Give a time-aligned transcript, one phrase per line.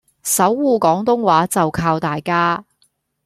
[0.23, 2.65] 守護廣東話就靠大家